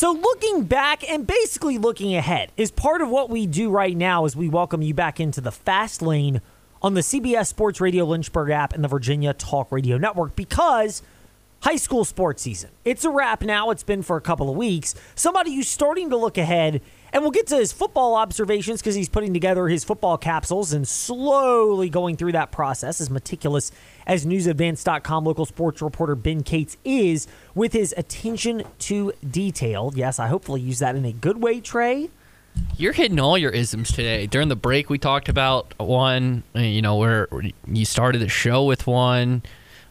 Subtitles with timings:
[0.00, 4.24] So, looking back and basically looking ahead is part of what we do right now
[4.24, 6.40] as we welcome you back into the fast lane
[6.80, 11.02] on the CBS Sports Radio Lynchburg app and the Virginia Talk Radio Network because
[11.60, 12.70] high school sports season.
[12.82, 13.68] It's a wrap now.
[13.68, 14.94] It's been for a couple of weeks.
[15.14, 16.80] Somebody who's starting to look ahead
[17.12, 20.88] and we'll get to his football observations because he's putting together his football capsules and
[20.88, 23.70] slowly going through that process as meticulous
[24.10, 29.92] as newsadvance.com local sports reporter Ben Cates is with his attention to detail.
[29.94, 32.10] Yes, I hopefully use that in a good way, Trey.
[32.76, 34.26] You're hitting all your isms today.
[34.26, 37.28] During the break, we talked about one, you know, where
[37.68, 39.44] you started the show with one.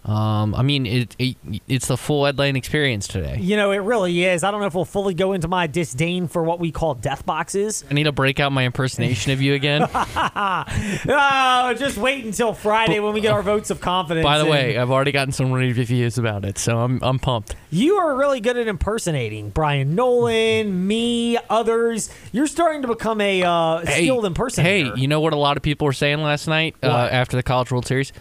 [0.06, 1.36] Um, I mean, it, it,
[1.68, 3.38] it's the full Ed Lane experience today.
[3.40, 4.44] You know, it really is.
[4.44, 7.26] I don't know if we'll fully go into my disdain for what we call death
[7.26, 7.84] boxes.
[7.90, 9.88] I need to break out my impersonation of you again.
[9.94, 14.24] oh, just wait until Friday when we get our votes of confidence.
[14.24, 17.56] By the way, I've already gotten some reviews about it, so I'm I'm pumped.
[17.70, 22.10] You are really good at impersonating Brian Nolan, me, others.
[22.32, 24.96] You're starting to become a uh, skilled hey, impersonator.
[24.96, 27.44] Hey, you know what a lot of people were saying last night uh, after the
[27.44, 28.14] College World Series?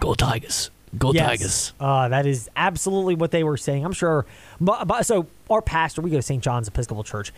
[0.00, 0.70] Go Tigers.
[0.98, 1.26] Go yes.
[1.26, 1.72] Tigers.
[1.80, 3.84] Uh, that is absolutely what they were saying.
[3.84, 4.26] I'm sure.
[4.60, 6.42] But, but, so our pastor, we go to St.
[6.42, 7.32] John's Episcopal Church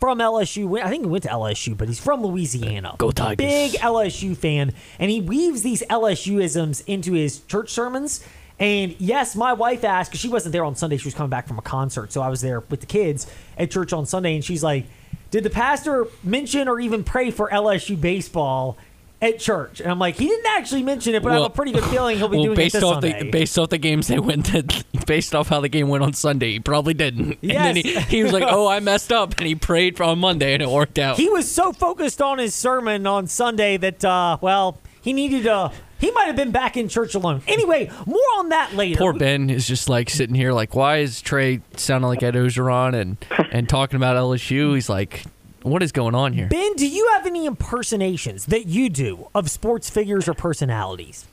[0.00, 0.82] from LSU.
[0.82, 2.94] I think he went to LSU, but he's from Louisiana.
[2.98, 3.36] Go Tigers.
[3.36, 4.72] Big LSU fan.
[4.98, 8.24] And he weaves these LSU isms into his church sermons.
[8.58, 10.96] And yes, my wife asked, because she wasn't there on Sunday.
[10.96, 12.12] She was coming back from a concert.
[12.12, 13.26] So I was there with the kids
[13.58, 14.34] at church on Sunday.
[14.34, 14.86] And she's like,
[15.30, 18.76] Did the pastor mention or even pray for LSU baseball?
[19.24, 19.80] At church.
[19.80, 21.84] And I'm like, he didn't actually mention it, but well, I have a pretty good
[21.84, 23.22] feeling he'll be well, doing based it this off Sunday.
[23.22, 26.12] The, based off the games they went to, based off how the game went on
[26.12, 27.38] Sunday, he probably didn't.
[27.40, 27.56] Yes.
[27.56, 29.38] And then he, he was like, oh, I messed up.
[29.38, 31.16] And he prayed on Monday and it worked out.
[31.16, 35.72] He was so focused on his sermon on Sunday that, uh, well, he needed a.
[35.98, 37.40] He might have been back in church alone.
[37.46, 38.98] Anyway, more on that later.
[38.98, 42.94] Poor Ben is just like sitting here, like, why is Trey sounding like Ed Orgeron
[42.94, 43.16] and
[43.52, 44.74] and talking about LSU?
[44.74, 45.24] He's like,
[45.64, 46.48] what is going on here?
[46.48, 51.26] Ben, do you have any impersonations that you do of sports figures or personalities?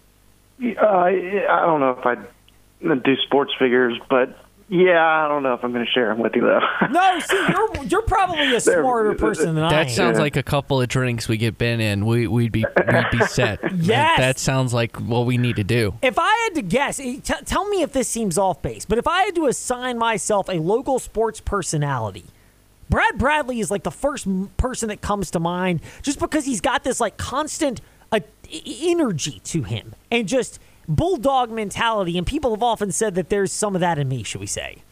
[0.62, 2.16] Uh, I don't know if I
[2.96, 4.38] do sports figures, but
[4.70, 6.62] yeah, I don't know if I'm going to share them with you though.
[6.92, 9.88] no, see, you're you're probably a smarter person than that I am.
[9.88, 13.12] That sounds like a couple of drinks we get Ben in, we we'd be we'd
[13.12, 13.60] be set.
[13.76, 15.96] yes, that, that, sounds like what we need to do.
[16.02, 18.98] If I had to guess, eh, t- tell me if this seems off base, but
[18.98, 22.26] if I had to assign myself a local sports personality
[22.92, 26.84] Brad Bradley is like the first person that comes to mind just because he's got
[26.84, 27.80] this like constant
[28.12, 28.20] uh,
[28.54, 30.60] energy to him and just
[30.90, 32.18] bulldog mentality.
[32.18, 34.84] And people have often said that there's some of that in me, should we say?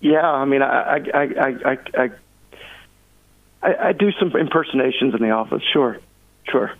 [0.00, 2.10] Yeah, I mean, I I I I,
[3.62, 5.62] I, I do some impersonations in the office.
[5.72, 5.98] Sure,
[6.50, 6.72] sure.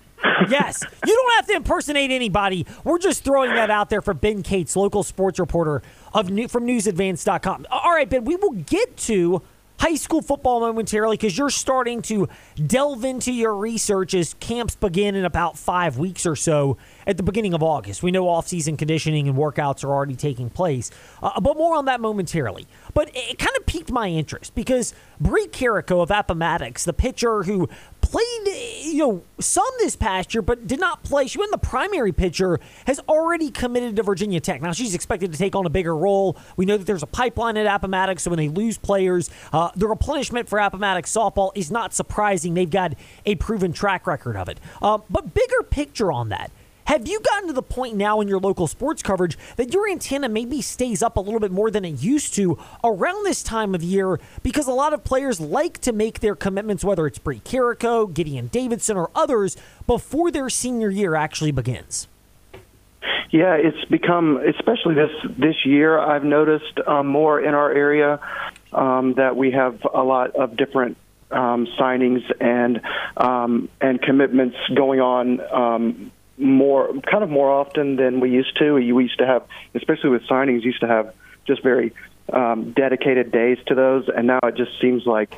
[0.49, 0.83] Yes.
[1.07, 2.67] You don't have to impersonate anybody.
[2.85, 6.67] We're just throwing that out there for Ben Cates, local sports reporter of new, from
[6.67, 7.67] newsadvance.com.
[7.71, 9.43] All right, Ben, we will get to
[9.79, 12.29] high school football momentarily because you're starting to
[12.67, 17.23] delve into your research as camps begin in about five weeks or so at the
[17.23, 18.03] beginning of August.
[18.03, 20.91] We know off-season conditioning and workouts are already taking place,
[21.23, 22.67] uh, but more on that momentarily.
[22.93, 27.69] But it kind of piqued my interest because Bree Carrico of Appomattox, the pitcher who
[28.11, 31.27] played, you know, some this past year, but did not play.
[31.27, 34.63] She wasn't the primary pitcher, has already committed to Virginia Tech.
[34.63, 36.37] Now she's expected to take on a bigger role.
[36.57, 39.87] We know that there's a pipeline at Appomattox, so when they lose players, uh, the
[39.87, 42.55] replenishment for Appomattox softball is not surprising.
[42.55, 42.95] They've got
[43.27, 44.59] a proven track record of it.
[44.81, 46.51] Uh, but bigger picture on that.
[46.89, 50.27] Have you gotten to the point now in your local sports coverage that your antenna
[50.27, 53.83] maybe stays up a little bit more than it used to around this time of
[53.83, 58.07] year because a lot of players like to make their commitments, whether it's Bree Carrico,
[58.07, 59.55] Gideon Davidson, or others,
[59.87, 62.09] before their senior year actually begins?
[63.31, 65.99] Yeah, it's become, especially this this year.
[65.99, 68.19] I've noticed um, more in our area
[68.73, 70.97] um, that we have a lot of different
[71.31, 72.81] um, signings and
[73.19, 78.73] um, and commitments going on um, more kind of more often than we used to.
[78.75, 79.45] We used to have,
[79.75, 81.15] especially with signings, used to have
[81.47, 81.93] just very
[82.33, 85.35] um, dedicated days to those, and now it just seems like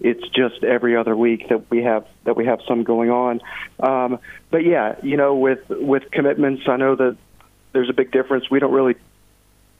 [0.00, 3.40] it's just every other week that we have that we have some going on.
[3.78, 4.18] Um,
[4.50, 7.16] but yeah, you know, with with commitments, I know that
[7.72, 8.50] there's a big difference.
[8.50, 8.96] We don't really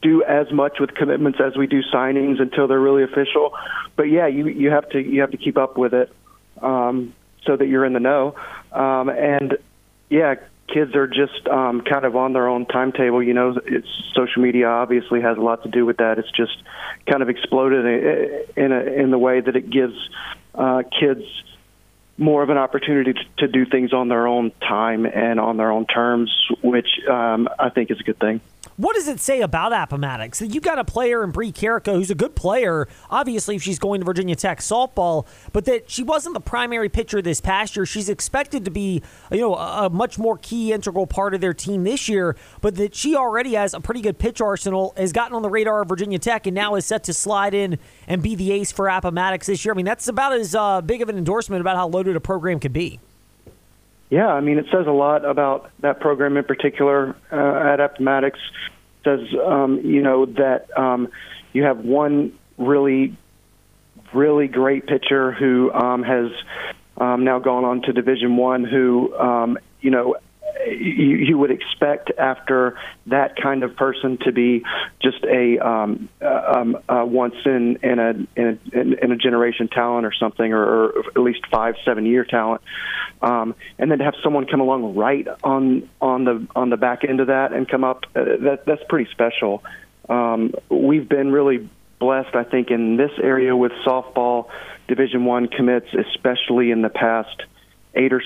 [0.02, 3.54] do as much with commitments as we do signings until they're really official.
[3.96, 6.12] But yeah, you you have to you have to keep up with it
[6.60, 7.14] um,
[7.44, 8.34] so that you're in the know.
[8.72, 9.56] Um, and
[10.10, 10.34] yeah,
[10.72, 13.22] kids are just um, kind of on their own timetable.
[13.22, 16.18] You know, it's social media obviously has a lot to do with that.
[16.18, 16.56] It's just
[17.08, 17.84] kind of exploded
[18.56, 19.94] in a, in the way that it gives
[20.54, 21.24] uh, kids
[22.18, 25.70] more of an opportunity to, to, do things on their own time and on their
[25.70, 26.30] own terms,
[26.62, 28.42] which um, I think is a good thing.
[28.80, 32.10] What does it say about Appomattox that you've got a player in Bree Carrico who's
[32.10, 36.32] a good player, obviously if she's going to Virginia Tech softball, but that she wasn't
[36.32, 37.84] the primary pitcher this past year.
[37.84, 41.84] She's expected to be, you know, a, much more key integral part of their team
[41.84, 45.42] this year, but that she already has a pretty good pitch arsenal, has gotten on
[45.42, 47.78] the radar of Virginia Tech, and now is set to slide in
[48.08, 49.74] and be the ace for Appomattox this year.
[49.74, 52.58] I mean, that's about as uh, big of an endorsement about how loaded a program
[52.58, 52.98] could be.
[54.10, 58.38] Yeah, I mean, it says a lot about that program in particular uh, at Appomattox.
[58.38, 61.08] It says, um, you know, that um,
[61.52, 63.16] you have one really,
[64.12, 66.32] really great pitcher who um, has
[66.96, 70.16] um, now gone on to Division One, who, um, you know,
[70.70, 74.62] you, you would expect after that kind of person to be
[75.02, 79.68] just a um, uh, um, uh, once in in a, in a in a generation
[79.68, 82.62] talent or something, or, or at least five seven year talent,
[83.22, 87.04] um, and then to have someone come along right on on the on the back
[87.04, 89.62] end of that and come up uh, that that's pretty special.
[90.08, 91.68] Um, we've been really
[92.00, 94.48] blessed, I think, in this area with softball
[94.88, 97.42] Division One commits, especially in the past
[97.94, 98.22] eight or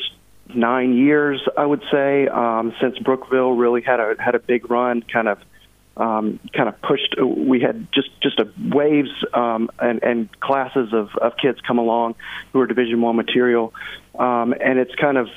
[0.57, 5.03] nine years, I would say, um, since Brookville really had a had a big run,
[5.03, 5.39] kind of
[5.97, 7.17] um, kind of pushed.
[7.21, 12.17] We had just just a waves um, and, and classes of, of kids come along
[12.53, 13.73] who are Division One material,
[14.19, 15.29] um, and it's kind of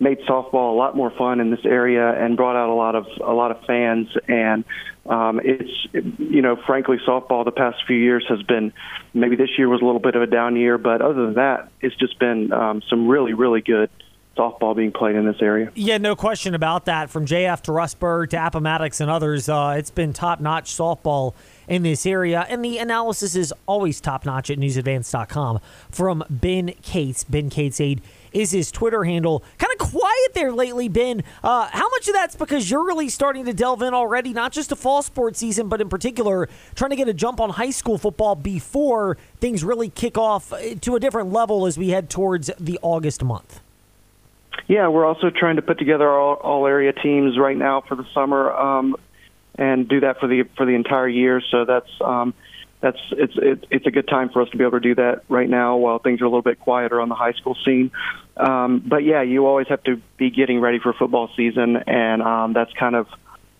[0.00, 3.06] made softball a lot more fun in this area and brought out a lot of
[3.24, 4.64] a lot of fans and
[5.06, 5.70] um, it's
[6.18, 8.72] you know frankly softball the past few years has been
[9.12, 11.70] maybe this year was a little bit of a down year but other than that
[11.80, 13.88] it's just been um, some really really good
[14.36, 15.70] softball being played in this area.
[15.74, 17.10] Yeah, no question about that.
[17.10, 21.34] From JF to Rustburg to Appomattox and others, uh, it's been top notch softball
[21.68, 22.46] in this area.
[22.48, 25.60] And the analysis is always top notch at newsadvance.com
[25.90, 27.24] from Ben Cates.
[27.24, 28.02] Ben Cates Aid
[28.32, 29.44] is his Twitter handle.
[29.58, 31.22] Kind of quiet there lately, Ben.
[31.42, 34.70] Uh, how much of that's because you're really starting to delve in already, not just
[34.70, 37.96] the fall sports season, but in particular, trying to get a jump on high school
[37.96, 42.78] football before things really kick off to a different level as we head towards the
[42.82, 43.60] August month?
[44.68, 48.06] Yeah, we're also trying to put together all, all area teams right now for the
[48.14, 48.96] summer, um,
[49.56, 51.42] and do that for the for the entire year.
[51.50, 52.34] So that's um,
[52.80, 55.22] that's it's it, it's a good time for us to be able to do that
[55.28, 57.90] right now while things are a little bit quieter on the high school scene.
[58.36, 62.52] Um, but yeah, you always have to be getting ready for football season, and um,
[62.52, 63.06] that's kind of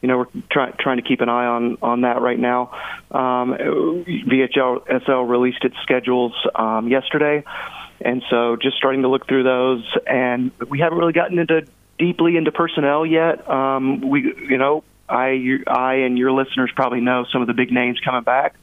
[0.03, 2.71] you know we're trying trying to keep an eye on on that right now.
[3.11, 7.45] Um, VHL SL released its schedules um, yesterday
[8.05, 11.67] and so just starting to look through those, and we haven't really gotten into
[11.99, 13.49] deeply into personnel yet.
[13.49, 17.73] Um, we, you know, I, I, and your listeners probably know some of the big
[17.73, 18.55] names coming back,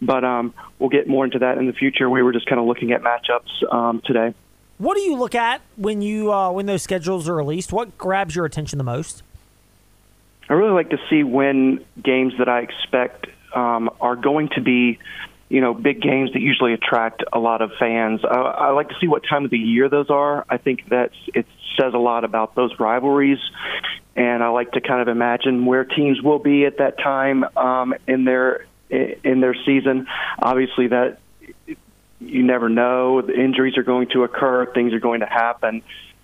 [0.00, 2.08] but um, we'll get more into that in the future.
[2.08, 4.34] We were just kind of looking at matchups um, today.
[4.78, 7.72] What do you look at when you uh, when those schedules are released?
[7.72, 9.22] What grabs your attention the most?
[10.48, 14.98] I really like to see when games that I expect um, are going to be
[15.54, 18.24] you know, big games that usually attract a lot of fans.
[18.24, 20.44] Uh, I like to see what time of the year those are.
[20.50, 21.46] I think that it
[21.80, 23.38] says a lot about those rivalries,
[24.16, 27.94] and I like to kind of imagine where teams will be at that time um,
[28.08, 30.08] in their in their season.
[30.42, 31.18] Obviously, that
[32.18, 33.22] you never know.
[33.22, 34.66] The injuries are going to occur.
[34.74, 35.82] Things are going to happen.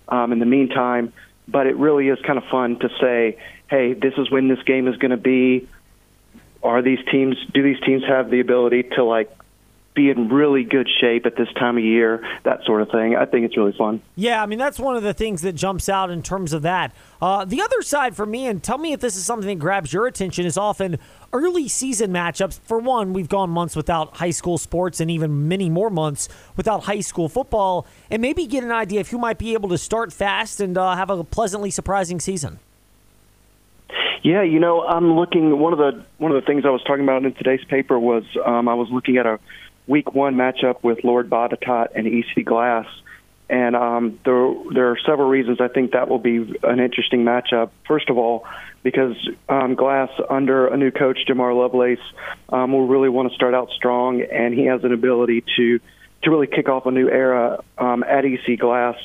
[0.09, 1.13] Um, in the meantime,
[1.47, 3.37] but it really is kind of fun to say,
[3.69, 5.69] "Hey, this is when this game is going to be."
[6.63, 9.31] Are these teams do these teams have the ability to like
[9.93, 13.15] be in really good shape at this time of year, that sort of thing.
[13.15, 14.01] I think it's really fun.
[14.15, 16.93] Yeah, I mean, that's one of the things that jumps out in terms of that.
[17.21, 19.91] Uh, the other side for me, and tell me if this is something that grabs
[19.91, 20.97] your attention, is often
[21.33, 22.59] early season matchups.
[22.61, 26.83] For one, we've gone months without high school sports and even many more months without
[26.83, 30.13] high school football, and maybe get an idea of who might be able to start
[30.13, 32.59] fast and uh, have a pleasantly surprising season.
[34.23, 35.57] Yeah, you know, I'm looking.
[35.57, 38.23] One of the one of the things I was talking about in today's paper was
[38.45, 39.39] um, I was looking at a
[39.87, 42.85] week one matchup with Lord Botetourt and EC Glass,
[43.49, 47.71] and um, there there are several reasons I think that will be an interesting matchup.
[47.87, 48.45] First of all,
[48.83, 49.15] because
[49.49, 51.99] um, Glass under a new coach Jamar Lovelace
[52.49, 55.79] um, will really want to start out strong, and he has an ability to
[56.21, 58.97] to really kick off a new era um, at EC Glass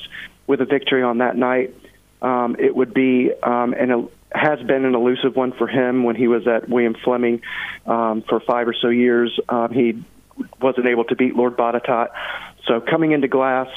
[0.47, 1.75] with a victory on that night.
[2.21, 6.29] Um, it would be um, an has been an elusive one for him when he
[6.29, 7.43] was at William Fleming
[7.87, 9.39] um, for five or so years.
[9.49, 10.03] Um, he
[10.61, 12.09] wasn't able to beat Lord Botetourt.
[12.67, 13.69] So coming into Glass,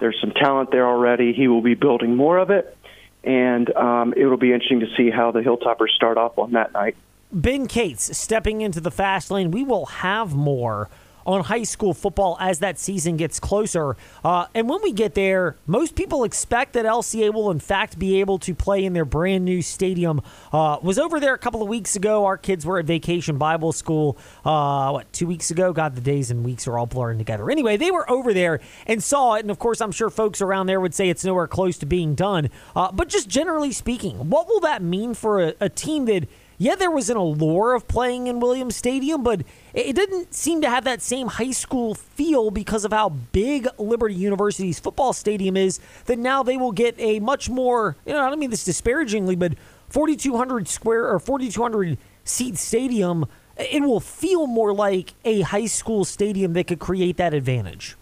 [0.00, 1.32] there's some talent there already.
[1.32, 2.76] He will be building more of it,
[3.22, 6.72] and um, it will be interesting to see how the Hilltoppers start off on that
[6.72, 6.96] night.
[7.32, 9.50] Ben Cates stepping into the fast lane.
[9.50, 10.88] We will have more
[11.26, 13.96] on high school football as that season gets closer.
[14.24, 18.20] Uh, and when we get there, most people expect that LCA will, in fact, be
[18.20, 20.20] able to play in their brand new stadium.
[20.52, 22.24] Uh, was over there a couple of weeks ago.
[22.24, 25.72] Our kids were at Vacation Bible School, uh, what, two weeks ago?
[25.72, 27.50] God, the days and weeks are all blurring together.
[27.50, 29.40] Anyway, they were over there and saw it.
[29.40, 32.14] And of course, I'm sure folks around there would say it's nowhere close to being
[32.14, 32.50] done.
[32.76, 36.28] Uh, but just generally speaking, what will that mean for a, a team that
[36.58, 39.42] yeah, there was an allure of playing in Williams Stadium, but
[39.72, 44.14] it didn't seem to have that same high school feel because of how big Liberty
[44.14, 45.80] University's football stadium is.
[46.06, 49.36] That now they will get a much more, you know, I don't mean this disparagingly,
[49.36, 49.54] but
[49.88, 56.52] 4,200 square or 4,200 seat stadium, it will feel more like a high school stadium
[56.54, 57.96] that could create that advantage.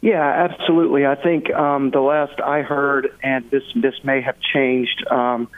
[0.00, 1.06] Yeah, absolutely.
[1.06, 5.06] I think um, the last I heard, and this this may have changed.
[5.08, 5.48] Um,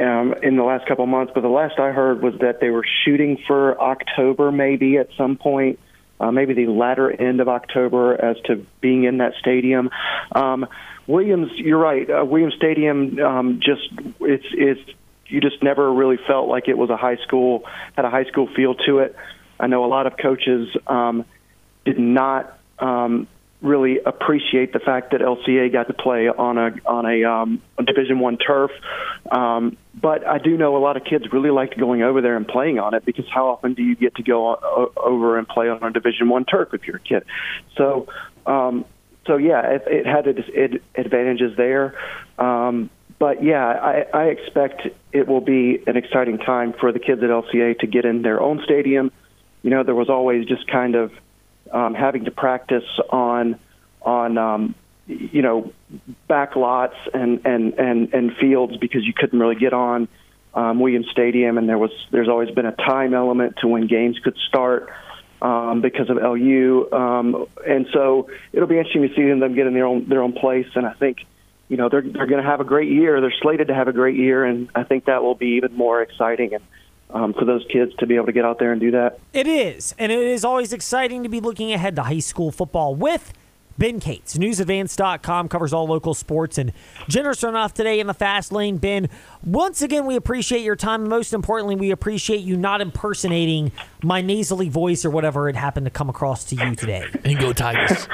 [0.00, 2.70] um, in the last couple of months, but the last I heard was that they
[2.70, 5.78] were shooting for October, maybe at some point,
[6.18, 9.90] uh, maybe the latter end of October, as to being in that stadium.
[10.32, 10.66] Um,
[11.06, 12.08] Williams, you're right.
[12.08, 13.88] Uh, Williams Stadium, um, just
[14.20, 14.80] it's it's
[15.26, 17.64] you just never really felt like it was a high school
[17.96, 19.16] had a high school feel to it.
[19.58, 21.24] I know a lot of coaches um,
[21.84, 23.28] did not um,
[23.62, 28.18] really appreciate the fact that LCA got to play on a on a, um, Division
[28.18, 28.70] One turf.
[29.30, 32.46] Um, but I do know a lot of kids really liked going over there and
[32.46, 35.68] playing on it because how often do you get to go o- over and play
[35.68, 37.24] on a Division One turf if you're a kid?
[37.76, 38.08] So,
[38.46, 38.84] um,
[39.26, 41.94] so yeah, it, it had its it, advantages there.
[42.38, 47.22] Um, but yeah, I, I expect it will be an exciting time for the kids
[47.22, 49.12] at LCA to get in their own stadium.
[49.62, 51.12] You know, there was always just kind of
[51.70, 53.58] um, having to practice on
[54.02, 54.74] on um,
[55.06, 55.72] you know
[56.28, 60.08] back lots and, and and and fields because you couldn't really get on
[60.54, 64.18] um, Williams Stadium, and there was there's always been a time element to when games
[64.18, 64.90] could start
[65.42, 69.74] um, because of LU, um, and so it'll be interesting to see them get in
[69.74, 71.18] their own their own place, and I think.
[71.68, 73.20] You know they're they're going to have a great year.
[73.20, 76.02] They're slated to have a great year, and I think that will be even more
[76.02, 76.52] exciting.
[76.52, 76.64] And
[77.12, 79.18] um, for those kids to be able to get out there and do that.
[79.32, 82.94] It is, and it is always exciting to be looking ahead to high school football
[82.94, 83.32] with
[83.80, 84.36] Ben Cates.
[84.36, 86.70] NewsAdvance.com covers all local sports and
[87.08, 88.76] generous enough today in the fast lane.
[88.76, 89.08] Ben,
[89.42, 91.08] once again, we appreciate your time.
[91.08, 95.90] Most importantly, we appreciate you not impersonating my nasally voice or whatever it happened to
[95.90, 97.06] come across to you today.
[97.24, 98.06] And go Tigers.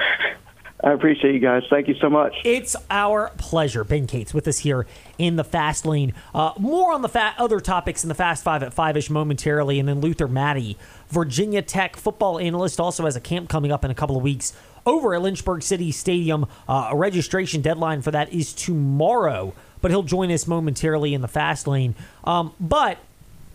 [0.84, 1.62] I appreciate you guys.
[1.70, 2.34] Thank you so much.
[2.44, 3.82] It's our pleasure.
[3.82, 6.12] Ben Cates with us here in the Fast Lane.
[6.34, 9.80] Uh, more on the fa- other topics in the Fast Five at Five ish momentarily,
[9.80, 10.76] and then Luther Maddy,
[11.08, 14.52] Virginia Tech football analyst, also has a camp coming up in a couple of weeks
[14.84, 16.46] over at Lynchburg City Stadium.
[16.68, 21.28] Uh, a registration deadline for that is tomorrow, but he'll join us momentarily in the
[21.28, 21.94] Fast Lane.
[22.24, 22.98] Um, but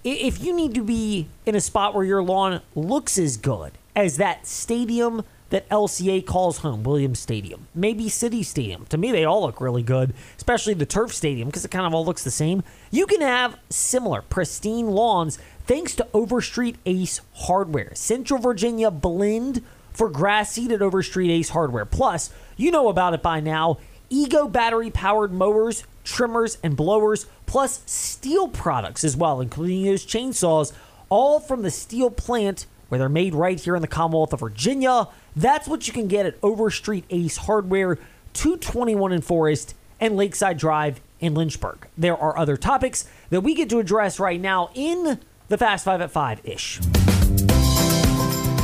[0.03, 4.17] if you need to be in a spot where your lawn looks as good as
[4.17, 8.85] that stadium that LCA calls home, Williams Stadium, maybe City Stadium.
[8.87, 11.93] To me, they all look really good, especially the Turf Stadium because it kind of
[11.93, 12.63] all looks the same.
[12.89, 17.91] You can have similar, pristine lawns thanks to Overstreet Ace Hardware.
[17.93, 21.85] Central Virginia blend for grass seed at Overstreet Ace Hardware.
[21.85, 23.77] Plus, you know about it by now.
[24.09, 30.73] Ego battery powered mowers, trimmers, and blowers, plus Stihl products as well, including those chainsaws,
[31.09, 35.07] all from the Stihl plant where they're made right here in the Commonwealth of Virginia.
[35.33, 37.95] That's what you can get at Overstreet Ace Hardware,
[38.33, 41.87] 221 in Forest and Lakeside Drive in Lynchburg.
[41.97, 46.01] There are other topics that we get to address right now in the Fast Five
[46.01, 46.81] at Five ish.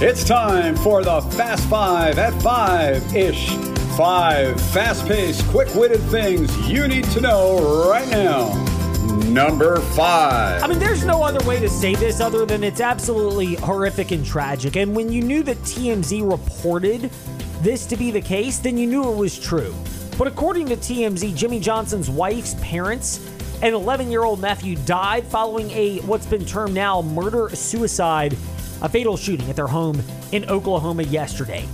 [0.01, 3.55] It's time for the Fast Five at Five ish.
[3.95, 8.76] Five fast paced, quick witted things you need to know right now.
[9.27, 10.63] Number five.
[10.63, 14.25] I mean, there's no other way to say this other than it's absolutely horrific and
[14.25, 14.77] tragic.
[14.77, 17.11] And when you knew that TMZ reported
[17.61, 19.75] this to be the case, then you knew it was true.
[20.17, 23.19] But according to TMZ, Jimmie Johnson's wife's parents
[23.61, 28.31] and 11 year old nephew died following a what's been termed now murder suicide,
[28.81, 31.67] a fatal shooting at their home in Oklahoma yesterday.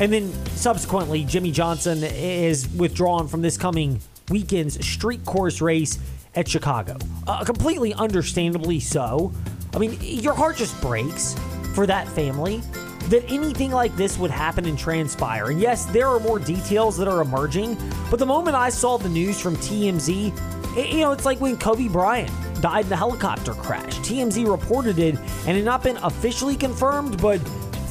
[0.00, 5.98] And then subsequently, Jimmie Johnson is withdrawn from this coming weekend's street course race
[6.36, 6.96] at Chicago.
[7.26, 9.32] Uh, completely understandably so.
[9.74, 11.34] I mean, your heart just breaks
[11.74, 12.62] for that family
[13.08, 15.50] that anything like this would happen and transpire.
[15.50, 17.76] And yes, there are more details that are emerging,
[18.10, 21.56] but the moment I saw the news from TMZ, it, you know, it's like when
[21.56, 23.98] Kobe Bryant died in the helicopter crash.
[23.98, 25.16] TMZ reported it
[25.46, 27.38] and it had not been officially confirmed, but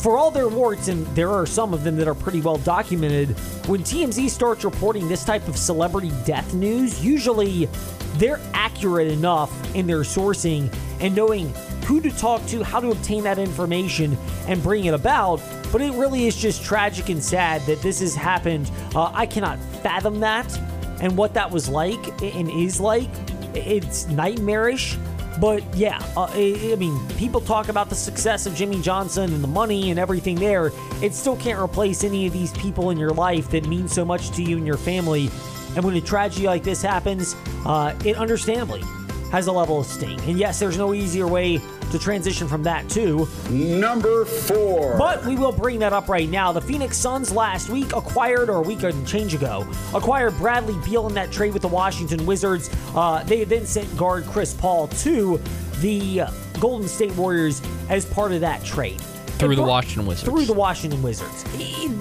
[0.06, 3.30] for all their warts, and there are some of them that are pretty well documented,
[3.68, 7.68] when TMZ starts reporting this type of celebrity death news, usually
[8.18, 11.54] they're accurate enough in their sourcing and knowing
[11.86, 14.18] who to talk to, how to obtain that information,
[14.48, 15.42] and bring it about.
[15.72, 18.72] But it really is just tragic and sad that this has happened.
[18.96, 20.58] Uh, I cannot fathom that
[21.02, 23.10] and what that was like and is like.
[23.54, 24.98] It's nightmarish.
[25.40, 29.44] But yeah, uh, I, I mean, people talk about the success of Jimmie Johnson and
[29.44, 30.72] the money and everything there.
[31.02, 34.32] It still can't replace any of these people in your life that mean so much
[34.32, 35.30] to you and your family.
[35.76, 38.84] And when a tragedy like this happens, uh, it understandably
[39.32, 40.20] has a level of sting.
[40.22, 41.60] And yes, there's no easier way
[41.92, 43.28] to transition from that too.
[43.50, 44.98] Number four.
[44.98, 46.52] But we will bring that up right now.
[46.52, 51.08] The Phoenix Suns last week acquired, or a week and change ago, acquired Bradley Beal
[51.08, 52.70] in that trade with the Washington Wizards.
[52.96, 55.40] Uh, they then sent guard Chris Paul to
[55.80, 56.22] the
[56.60, 59.02] Golden State Warriors as part of that trade.
[59.38, 60.30] Through the Washington Wizards.
[60.30, 61.44] Through the Washington Wizards.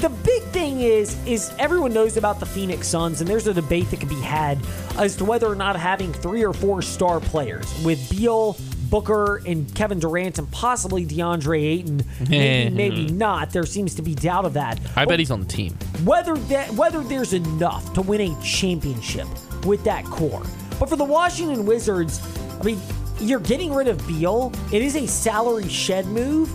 [0.01, 3.91] The big thing is, is everyone knows about the Phoenix Suns, and there's a debate
[3.91, 4.59] that can be had
[4.99, 8.57] as to whether or not having three or four star players with Beal,
[8.91, 13.51] Booker, and Kevin Durant, and possibly DeAndre Ayton, maybe, maybe not.
[13.51, 14.79] There seems to be doubt of that.
[14.95, 15.73] I bet he's on the team.
[16.05, 19.27] whether that whether there's enough to win a championship
[19.65, 20.43] with that core.
[20.79, 22.21] But for the Washington Wizards,
[22.61, 22.81] I mean,
[23.21, 24.53] you're getting rid of Beal.
[24.73, 26.51] It is a salary shed move,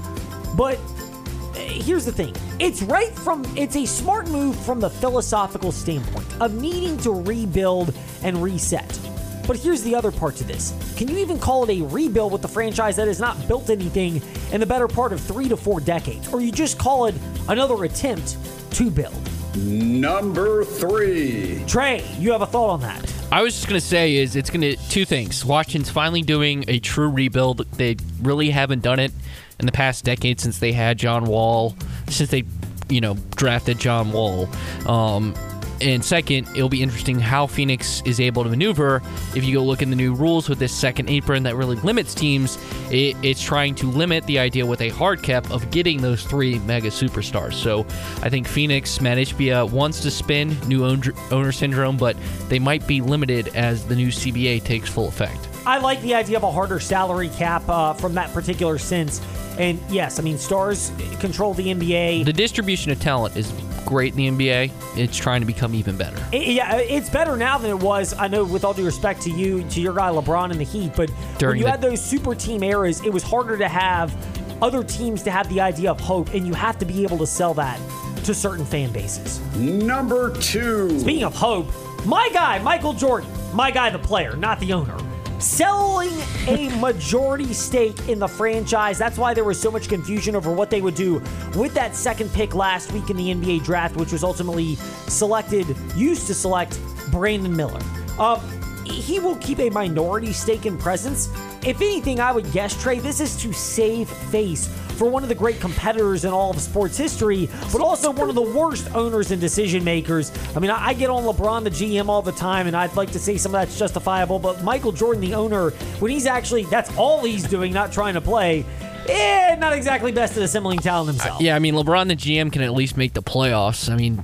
[0.59, 2.35] but uh, here's the thing.
[2.59, 7.95] It's right from it's a smart move from the philosophical standpoint of needing to rebuild
[8.23, 8.99] and reset.
[9.47, 10.73] But here's the other part to this.
[10.97, 14.21] Can you even call it a rebuild with the franchise that has not built anything
[14.51, 16.27] in the better part of 3 to 4 decades?
[16.33, 17.15] Or you just call it
[17.47, 18.35] another attempt
[18.71, 19.15] to build?
[19.55, 21.63] Number three.
[21.67, 23.18] Trey, you have a thought on that?
[23.31, 25.45] I was just gonna say is it's gonna two things.
[25.45, 27.59] Washington's finally doing a true rebuild.
[27.73, 29.11] They really haven't done it
[29.59, 31.75] in the past decade since they had John Wall,
[32.07, 32.43] since they,
[32.89, 34.49] you know, drafted John Wall.
[34.87, 35.35] Um,
[35.81, 39.01] and second, it'll be interesting how Phoenix is able to maneuver.
[39.35, 42.13] If you go look in the new rules with this second apron that really limits
[42.13, 42.57] teams,
[42.91, 46.59] it, it's trying to limit the idea with a hard cap of getting those three
[46.59, 47.53] mega superstars.
[47.53, 47.81] So
[48.21, 52.15] I think Phoenix Mat Ishbia wants to spin new owner, owner syndrome, but
[52.47, 55.47] they might be limited as the new CBA takes full effect.
[55.65, 59.21] I like the idea of a harder salary cap uh, from that particular sense.
[59.57, 62.25] And yes, I mean, stars control the NBA.
[62.25, 63.51] The distribution of talent is
[63.85, 64.71] great in the NBA.
[64.95, 66.17] It's trying to become even better.
[66.31, 68.13] It- yeah, it's better now than it was.
[68.17, 70.93] I know, with all due respect to you, to your guy LeBron and the Heat,
[70.95, 74.15] but when During you the- had those super team eras, it was harder to have
[74.61, 77.27] other teams to have the idea of hope, and you have to be able to
[77.27, 77.79] sell that
[78.25, 79.39] to certain fan bases.
[79.55, 80.99] Number two.
[80.99, 81.67] Speaking of hope,
[82.05, 84.97] my guy, Michael Jordan, my guy, the player, not the owner,
[85.39, 86.11] selling
[86.47, 88.97] a majority stake in the franchise.
[88.97, 91.21] That's why there was so much confusion over what they would do
[91.55, 94.75] with that second pick last week in the NBA draft, which was ultimately
[95.07, 96.79] selected, used to select
[97.11, 97.81] Brandon Miller.
[98.17, 98.39] Uh,
[98.85, 101.29] he will keep a minority stake in presence.
[101.65, 104.67] If anything, I would guess, Trey, this is to save face
[104.99, 108.35] for one of the great competitors in all of sports history, but also one of
[108.35, 110.29] the worst owners and decision makers.
[110.57, 113.11] I mean, I, I get on LeBron, the GM, all the time, and I'd like
[113.13, 116.95] to say some of that's justifiable, but Michael Jordan, the owner, when he's actually, that's
[116.97, 118.65] all he's doing, not trying to play,
[119.07, 121.41] eh, not exactly best at assembling talent himself.
[121.41, 123.89] Yeah, I mean LeBron the GM can at least make the playoffs.
[123.89, 124.21] I mean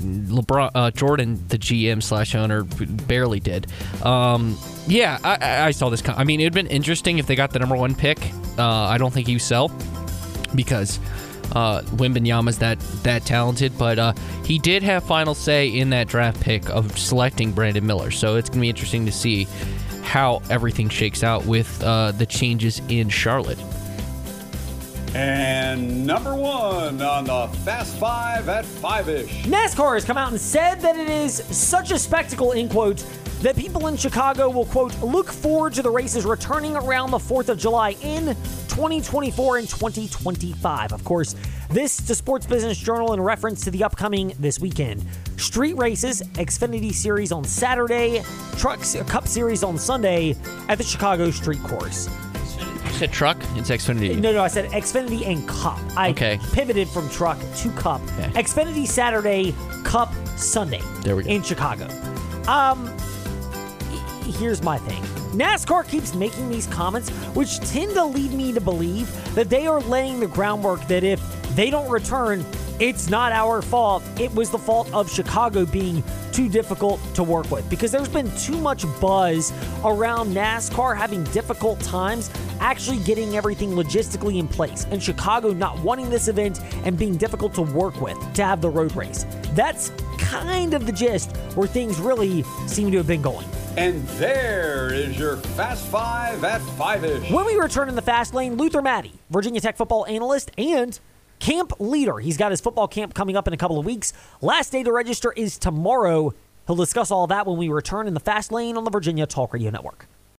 [0.00, 3.66] LeBron uh, Jordan the GM slash owner barely did.
[4.04, 6.02] Um, yeah, I- I, saw this.
[6.08, 8.18] I mean, it'd been interesting if they got the number one pick.
[8.58, 9.70] Uh, I don't think would sell
[10.54, 10.98] because
[11.52, 14.12] uh, Wembanyama's that that talented, but uh,
[14.44, 18.10] he did have final say in that draft pick of selecting Brandon Miller.
[18.10, 19.46] So it's gonna be interesting to see
[20.02, 23.58] how everything shakes out with uh, the changes in Charlotte.
[25.14, 29.42] And number one on the Fast Five at five ish.
[29.42, 33.02] NASCAR has come out and said that it is such a spectacle, in quotes,
[33.42, 37.48] that people in Chicago will, quote, look forward to the races returning around the 4th
[37.48, 38.26] of July in
[38.68, 40.92] 2024 and 2025.
[40.92, 41.34] Of course,
[41.70, 45.04] this to Sports Business Journal in reference to the upcoming this weekend.
[45.38, 48.22] Street races, Xfinity Series on Saturday,
[48.58, 50.36] Trucks Cup Series on Sunday
[50.68, 52.08] at the Chicago Street Course.
[53.00, 53.38] Said truck.
[53.56, 54.18] It's Xfinity.
[54.18, 55.78] No, no, I said Xfinity and Cup.
[55.96, 56.38] I Okay.
[56.52, 58.02] pivoted from truck to Cup.
[58.18, 58.28] Okay.
[58.42, 60.82] Xfinity Saturday, Cup Sunday.
[61.02, 61.30] There we go.
[61.30, 61.86] In Chicago.
[62.46, 62.94] Um,
[64.28, 65.02] h- here's my thing.
[65.32, 69.80] NASCAR keeps making these comments, which tend to lead me to believe that they are
[69.80, 71.22] laying the groundwork that if
[71.56, 72.44] they don't return,
[72.80, 74.02] it's not our fault.
[74.18, 78.34] It was the fault of Chicago being too difficult to work with because there's been
[78.36, 79.52] too much buzz
[79.84, 86.08] around NASCAR having difficult times actually getting everything logistically in place and Chicago not wanting
[86.08, 89.26] this event and being difficult to work with to have the road race.
[89.52, 93.46] That's kind of the gist where things really seem to have been going.
[93.76, 97.30] And there is your Fast Five at Five ish.
[97.30, 100.98] When we return in the fast lane, Luther Maddy, Virginia Tech football analyst and
[101.40, 102.18] camp leader.
[102.18, 104.12] He's got his football camp coming up in a couple of weeks.
[104.40, 106.32] Last day to register is tomorrow.
[106.66, 109.52] He'll discuss all that when we return in the fast lane on the Virginia Talk
[109.52, 110.06] Radio Network.